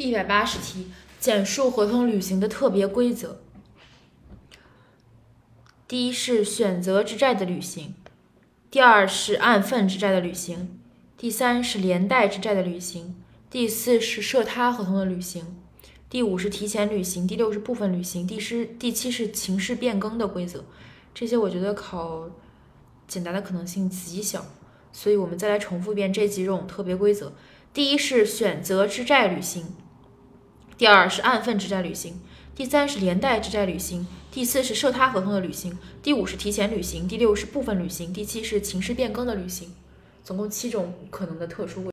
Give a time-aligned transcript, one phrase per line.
[0.00, 0.86] 第一百八十题，
[1.18, 3.42] 简述合同履行的特别规则。
[5.86, 7.94] 第一是选择之债的履行，
[8.70, 10.80] 第二是按份之债的履行，
[11.18, 13.14] 第三是连带之债的履行，
[13.50, 15.58] 第四是涉他合同的履行，
[16.08, 20.64] 第五是提前履行，第六是部分履行，第十第七是情势变更的规则。
[21.12, 22.30] 这些我觉得考
[23.06, 24.46] 简答的可能性极小，
[24.94, 27.34] 所以我们再来重复一遍这几种特别规则。
[27.74, 29.76] 第一是选择之债履行。
[30.80, 32.18] 第二是按份之债履行，
[32.56, 39.74] 第三是连带之债履行，第四是涉他合同的履行，第五是提前履行，第六是部分履行，第七是情势变更的履行，
[40.24, 41.84] 总共七种可能的特殊。